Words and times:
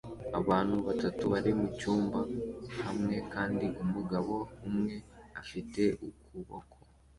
Abantu 0.39 0.75
batatu 0.87 1.23
bari 1.33 1.51
mucyumba 1.59 2.19
hamwe 2.85 3.15
kandi 3.33 3.65
umugabo 3.83 4.33
umwe 4.67 4.95
afite 5.41 5.81
ukuboko 6.07 6.75